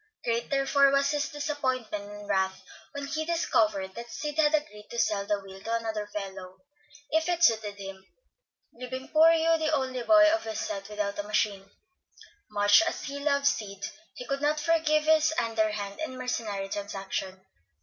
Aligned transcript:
Great, 0.25 0.49
therefore, 0.49 0.89
was 0.89 1.11
his 1.11 1.29
disappointment 1.29 2.09
and 2.09 2.27
wrath 2.27 2.63
when 2.91 3.05
he 3.05 3.23
discovered 3.23 3.93
that 3.93 4.09
Sid 4.09 4.35
had 4.37 4.55
agreed 4.55 4.87
to 4.89 4.97
sell 4.97 5.27
the 5.27 5.39
wheel 5.39 5.61
to 5.61 5.75
another 5.75 6.07
fellow, 6.07 6.57
if 7.11 7.29
it 7.29 7.43
suited 7.43 7.75
him, 7.75 8.03
leaving 8.73 9.09
poor 9.09 9.31
Hugh 9.31 9.59
the 9.59 9.71
only 9.71 10.01
boy 10.01 10.25
of 10.33 10.43
his 10.45 10.59
set 10.59 10.89
without 10.89 11.19
a 11.19 11.23
machine. 11.27 11.69
Much 12.49 12.81
as 12.81 13.03
he 13.03 13.19
loved 13.19 13.45
Sid, 13.45 13.89
he 14.15 14.25
could 14.25 14.41
not 14.41 14.59
forgive 14.59 15.05
this 15.05 15.33
underhand 15.37 15.99
and 15.99 16.17
mercenary 16.17 16.67
transaction. 16.67 17.39